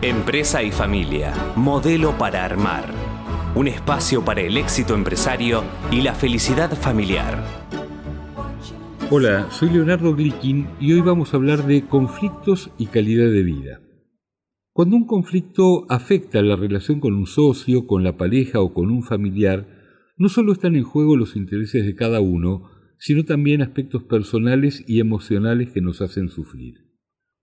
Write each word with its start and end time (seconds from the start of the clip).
Empresa 0.00 0.62
y 0.62 0.70
familia, 0.70 1.34
modelo 1.56 2.16
para 2.16 2.44
armar. 2.44 2.94
Un 3.56 3.66
espacio 3.66 4.24
para 4.24 4.40
el 4.40 4.56
éxito 4.56 4.94
empresario 4.94 5.64
y 5.90 6.02
la 6.02 6.14
felicidad 6.14 6.70
familiar. 6.78 7.42
Hola, 9.10 9.50
soy 9.50 9.70
Leonardo 9.70 10.14
Glikin 10.14 10.68
y 10.78 10.92
hoy 10.92 11.00
vamos 11.00 11.34
a 11.34 11.36
hablar 11.36 11.66
de 11.66 11.84
conflictos 11.84 12.70
y 12.78 12.86
calidad 12.86 13.28
de 13.28 13.42
vida. 13.42 13.80
Cuando 14.72 14.94
un 14.94 15.04
conflicto 15.04 15.84
afecta 15.88 16.42
la 16.42 16.54
relación 16.54 17.00
con 17.00 17.14
un 17.14 17.26
socio, 17.26 17.88
con 17.88 18.04
la 18.04 18.16
pareja 18.16 18.60
o 18.60 18.72
con 18.72 18.92
un 18.92 19.02
familiar, 19.02 19.66
no 20.16 20.28
solo 20.28 20.52
están 20.52 20.76
en 20.76 20.84
juego 20.84 21.16
los 21.16 21.34
intereses 21.34 21.84
de 21.84 21.96
cada 21.96 22.20
uno, 22.20 22.70
sino 23.00 23.24
también 23.24 23.62
aspectos 23.62 24.04
personales 24.04 24.84
y 24.86 25.00
emocionales 25.00 25.72
que 25.72 25.80
nos 25.80 26.00
hacen 26.02 26.28
sufrir. 26.28 26.87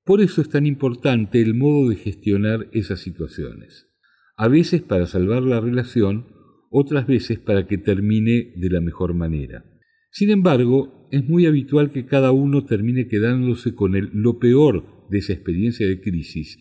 Por 0.06 0.22
eso 0.22 0.42
es 0.42 0.50
tan 0.50 0.68
importante 0.68 1.42
el 1.42 1.56
modo 1.56 1.90
de 1.90 1.96
gestionar 1.96 2.70
esas 2.74 3.00
situaciones. 3.00 3.90
A 4.38 4.48
veces 4.48 4.84
para 4.84 5.08
salvar 5.08 5.42
la 5.42 5.60
relación, 5.60 6.28
otras 6.70 7.08
veces 7.08 7.40
para 7.40 7.66
que 7.66 7.80
termine 7.80 8.54
de 8.56 8.70
la 8.70 8.82
mejor 8.82 9.16
manera. 9.16 9.66
Sin 10.12 10.30
embargo, 10.30 11.08
es 11.12 11.28
muy 11.28 11.48
habitual 11.48 11.90
que 11.90 12.06
cada 12.06 12.32
uno 12.32 12.66
termine 12.66 13.08
quedándose 13.08 13.74
con 13.74 13.96
el, 13.96 14.12
lo 14.14 14.38
peor 14.38 15.08
de 15.10 15.18
esa 15.18 15.34
experiencia 15.34 15.88
de 15.88 16.00
crisis 16.00 16.60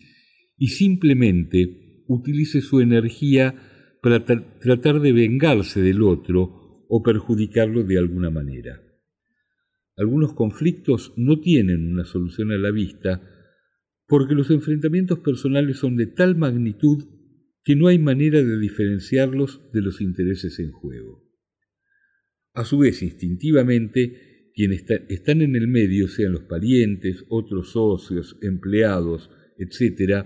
y 0.57 0.69
simplemente 0.69 2.03
utilice 2.07 2.61
su 2.61 2.79
energía 2.81 3.53
para 4.01 4.25
tratar 4.25 5.01
de 5.01 5.13
vengarse 5.13 5.81
del 5.81 6.01
otro 6.01 6.85
o 6.89 7.03
perjudicarlo 7.03 7.83
de 7.83 7.99
alguna 7.99 8.31
manera. 8.31 8.81
Algunos 9.97 10.33
conflictos 10.33 11.13
no 11.15 11.39
tienen 11.39 11.91
una 11.91 12.05
solución 12.05 12.51
a 12.51 12.57
la 12.57 12.71
vista 12.71 13.34
porque 14.07 14.35
los 14.35 14.51
enfrentamientos 14.51 15.19
personales 15.19 15.77
son 15.77 15.95
de 15.95 16.07
tal 16.07 16.35
magnitud 16.35 17.03
que 17.63 17.75
no 17.75 17.87
hay 17.87 17.97
manera 17.97 18.43
de 18.43 18.59
diferenciarlos 18.59 19.61
de 19.73 19.81
los 19.81 19.99
intereses 19.99 20.59
en 20.59 20.71
juego. 20.71 21.23
A 22.53 22.63
su 22.63 22.77
vez, 22.77 23.01
instintivamente, 23.01 24.51
quienes 24.53 24.85
están 25.09 25.41
en 25.41 25.55
el 25.55 25.67
medio, 25.67 26.07
sean 26.07 26.33
los 26.33 26.43
parientes, 26.43 27.25
otros 27.27 27.71
socios, 27.71 28.37
empleados, 28.41 29.31
etc., 29.57 30.25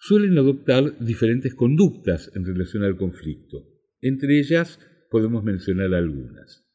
suelen 0.00 0.36
adoptar 0.38 0.98
diferentes 0.98 1.54
conductas 1.54 2.32
en 2.34 2.44
relación 2.44 2.82
al 2.82 2.96
conflicto. 2.96 3.68
Entre 4.00 4.38
ellas 4.38 4.80
podemos 5.10 5.44
mencionar 5.44 5.94
algunas. 5.94 6.66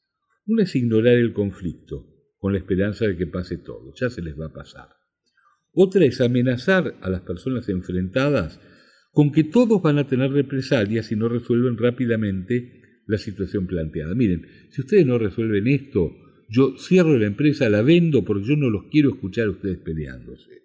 Una 0.48 0.64
es 0.64 0.76
ignorar 0.76 1.16
el 1.16 1.34
conflicto, 1.34 2.08
con 2.38 2.54
la 2.54 2.60
esperanza 2.60 3.08
de 3.08 3.18
que 3.18 3.28
pase 3.28 3.58
todo, 3.58 3.94
ya 4.00 4.10
se 4.10 4.22
les 4.22 4.40
va 4.40 4.48
a 4.48 4.54
pasar. 4.54 4.90
Otra 5.76 6.06
es 6.06 6.22
amenazar 6.22 6.96
a 7.02 7.10
las 7.10 7.22
personas 7.22 7.68
enfrentadas 7.68 8.62
con 9.12 9.32
que 9.32 9.44
todos 9.44 9.82
van 9.82 9.98
a 9.98 10.08
tener 10.08 10.32
represalias 10.32 11.08
si 11.08 11.18
no 11.18 11.28
resuelven 11.28 11.78
rápidamente 11.78 12.82
la 13.08 13.18
situación 13.18 13.68
planteada. 13.68 14.16
Miren, 14.16 14.48
si 14.72 14.82
ustedes 14.82 15.06
no 15.06 15.18
resuelven 15.18 15.68
esto, 15.68 16.12
yo 16.50 16.78
cierro 16.78 17.18
la 17.18 17.28
empresa, 17.28 17.70
la 17.70 17.82
vendo 17.82 18.24
porque 18.24 18.48
yo 18.48 18.56
no 18.56 18.70
los 18.70 18.86
quiero 18.90 19.10
escuchar 19.10 19.48
a 19.48 19.52
ustedes 19.52 19.80
peleándose. 19.80 20.64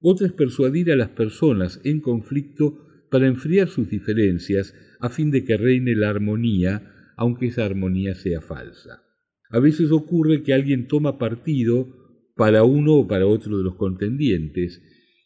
Otra 0.00 0.26
es 0.26 0.32
persuadir 0.32 0.92
a 0.92 0.96
las 0.96 1.10
personas 1.10 1.80
en 1.84 2.00
conflicto 2.00 2.86
para 3.10 3.26
enfriar 3.26 3.68
sus 3.68 3.90
diferencias 3.90 4.74
a 5.00 5.10
fin 5.10 5.30
de 5.30 5.44
que 5.44 5.56
reine 5.56 5.94
la 5.94 6.08
armonía, 6.08 6.94
aunque 7.16 7.46
esa 7.46 7.64
armonía 7.66 8.14
sea 8.14 8.40
falsa. 8.40 9.02
A 9.50 9.60
veces 9.60 9.90
ocurre 9.90 10.42
que 10.42 10.54
alguien 10.54 10.86
toma 10.86 11.18
partido 11.18 12.07
para 12.38 12.62
uno 12.62 12.94
o 12.94 13.08
para 13.08 13.26
otro 13.26 13.58
de 13.58 13.64
los 13.64 13.74
contendientes, 13.74 14.80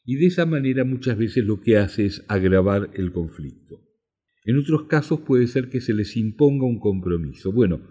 y 0.06 0.16
de 0.16 0.26
esa 0.26 0.46
manera 0.46 0.84
muchas 0.84 1.18
veces 1.18 1.44
lo 1.44 1.60
que 1.60 1.76
hace 1.76 2.06
es 2.06 2.24
agravar 2.26 2.90
el 2.94 3.12
conflicto. 3.12 3.82
En 4.46 4.56
otros 4.56 4.84
casos 4.84 5.20
puede 5.20 5.46
ser 5.46 5.68
que 5.68 5.82
se 5.82 5.92
les 5.92 6.16
imponga 6.16 6.64
un 6.64 6.80
compromiso. 6.80 7.52
Bueno, 7.52 7.82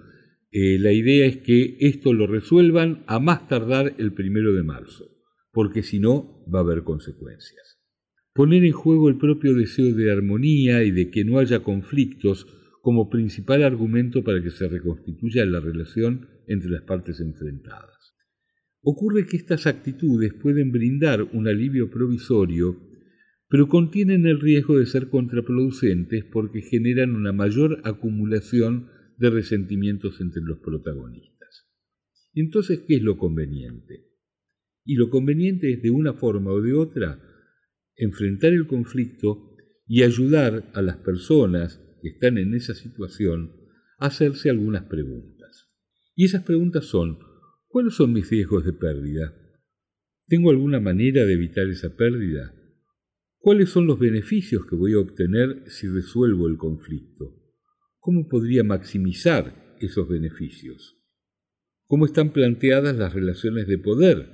eh, 0.52 0.80
la 0.80 0.92
idea 0.92 1.28
es 1.28 1.38
que 1.38 1.78
esto 1.80 2.14
lo 2.14 2.26
resuelvan 2.26 3.04
a 3.06 3.20
más 3.20 3.48
tardar 3.48 3.94
el 4.00 4.12
primero 4.12 4.54
de 4.54 4.64
marzo, 4.64 5.06
porque 5.54 5.84
si 5.84 6.00
no 6.00 6.44
va 6.54 6.60
a 6.60 6.64
haber 6.64 6.84
consecuencias. 6.84 7.80
Poner 8.34 8.66
en 8.66 8.72
juego 8.72 9.08
el 9.08 9.20
propio 9.20 9.54
deseo 9.54 9.94
de 9.94 10.12
armonía 10.12 10.84
y 10.84 10.90
de 10.90 11.12
que 11.12 11.24
no 11.24 11.38
haya 11.38 11.60
conflictos 11.60 12.48
como 12.82 13.08
principal 13.08 13.64
argumento 13.64 14.24
para 14.24 14.42
que 14.42 14.50
se 14.50 14.68
reconstituya 14.68 15.46
la 15.46 15.60
relación 15.60 16.28
entre 16.48 16.72
las 16.72 16.82
partes 16.82 17.20
enfrentadas. 17.20 18.11
Ocurre 18.84 19.28
que 19.28 19.38
estas 19.38 19.68
actitudes 19.68 20.34
pueden 20.34 20.72
brindar 20.72 21.22
un 21.22 21.48
alivio 21.48 21.92
provisorio, 21.92 22.78
pero 23.48 23.68
contienen 23.68 24.26
el 24.26 24.40
riesgo 24.40 24.80
de 24.80 24.88
ser 24.88 25.10
contraproducentes 25.10 26.26
porque 26.26 26.62
generan 26.62 27.16
una 27.16 27.32
mayor 27.32 27.82
acumulación 27.84 28.90
de 29.18 29.30
resentimientos 29.30 30.20
entre 30.20 30.42
los 30.42 30.60
protagonistas. 30.60 31.70
Entonces, 32.34 32.80
¿qué 32.88 32.96
es 32.96 33.04
lo 33.04 33.18
conveniente? 33.18 34.08
Y 34.84 34.96
lo 34.96 35.10
conveniente 35.10 35.72
es 35.74 35.82
de 35.84 35.92
una 35.92 36.14
forma 36.14 36.52
o 36.52 36.62
de 36.62 36.74
otra 36.74 37.22
enfrentar 37.96 38.52
el 38.54 38.66
conflicto 38.66 39.56
y 39.86 40.02
ayudar 40.02 40.72
a 40.74 40.82
las 40.82 40.98
personas 40.98 41.80
que 42.02 42.10
están 42.10 42.40
en 42.40 42.56
esa 42.56 42.74
situación 42.74 43.52
a 44.00 44.08
hacerse 44.08 44.50
algunas 44.50 44.86
preguntas. 44.86 45.70
Y 46.16 46.26
esas 46.26 46.44
preguntas 46.44 46.86
son, 46.86 47.20
¿Cuáles 47.72 47.94
son 47.94 48.12
mis 48.12 48.30
riesgos 48.30 48.66
de 48.66 48.74
pérdida? 48.74 49.34
¿Tengo 50.28 50.50
alguna 50.50 50.82
manera 50.82 51.26
de 51.26 51.32
evitar 51.32 51.70
esa 51.70 51.96
pérdida? 51.96 52.54
¿Cuáles 53.38 53.70
son 53.70 53.88
los 53.88 53.98
beneficios 53.98 54.66
que 54.66 54.76
voy 54.76 54.94
a 54.94 55.00
obtener 55.00 55.64
si 55.68 55.88
resuelvo 55.88 56.50
el 56.50 56.58
conflicto? 56.58 57.34
¿Cómo 58.00 58.28
podría 58.28 58.66
maximizar 58.66 59.78
esos 59.80 60.10
beneficios? 60.10 60.98
¿Cómo 61.86 62.06
están 62.06 62.34
planteadas 62.34 62.98
las 62.98 63.14
relaciones 63.14 63.68
de 63.68 63.78
poder 63.78 64.28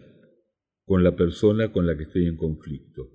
con 0.86 1.04
la 1.04 1.16
persona 1.16 1.72
con 1.72 1.86
la 1.86 1.96
que 1.96 2.06
estoy 2.06 2.26
en 2.26 2.38
conflicto? 2.38 3.12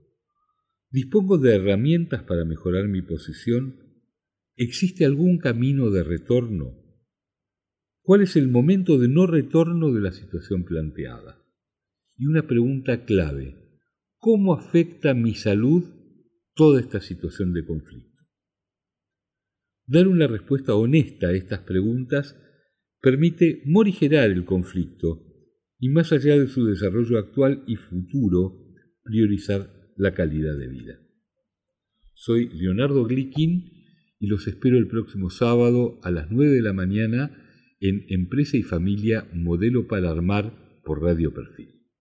¿Dispongo 0.88 1.36
de 1.36 1.56
herramientas 1.56 2.22
para 2.22 2.44
mejorar 2.44 2.86
mi 2.86 3.02
posición? 3.02 4.04
¿Existe 4.54 5.04
algún 5.04 5.38
camino 5.38 5.90
de 5.90 6.04
retorno? 6.04 6.81
¿Cuál 8.04 8.22
es 8.22 8.34
el 8.34 8.48
momento 8.48 8.98
de 8.98 9.06
no 9.06 9.28
retorno 9.28 9.92
de 9.92 10.00
la 10.00 10.10
situación 10.10 10.64
planteada? 10.64 11.38
Y 12.16 12.26
una 12.26 12.48
pregunta 12.48 13.04
clave, 13.04 13.56
¿cómo 14.18 14.54
afecta 14.54 15.14
mi 15.14 15.34
salud 15.34 15.84
toda 16.54 16.80
esta 16.80 17.00
situación 17.00 17.52
de 17.52 17.64
conflicto? 17.64 18.24
Dar 19.86 20.08
una 20.08 20.26
respuesta 20.26 20.74
honesta 20.74 21.28
a 21.28 21.32
estas 21.32 21.60
preguntas 21.60 22.36
permite 23.00 23.62
morigerar 23.66 24.32
el 24.32 24.44
conflicto 24.44 25.24
y 25.78 25.88
más 25.88 26.12
allá 26.12 26.36
de 26.36 26.48
su 26.48 26.66
desarrollo 26.66 27.18
actual 27.18 27.62
y 27.68 27.76
futuro, 27.76 28.66
priorizar 29.04 29.70
la 29.96 30.12
calidad 30.12 30.56
de 30.58 30.68
vida. 30.68 30.98
Soy 32.14 32.48
Leonardo 32.48 33.04
Glikin 33.04 33.70
y 34.18 34.26
los 34.26 34.48
espero 34.48 34.76
el 34.76 34.88
próximo 34.88 35.30
sábado 35.30 36.00
a 36.02 36.10
las 36.10 36.32
9 36.32 36.52
de 36.52 36.62
la 36.62 36.72
mañana 36.72 37.38
en 37.82 38.06
Empresa 38.08 38.56
y 38.56 38.62
Familia 38.62 39.26
Modelo 39.34 39.88
para 39.88 40.10
Armar 40.10 40.52
por 40.84 41.02
Radio 41.02 41.34
Perfil. 41.34 41.81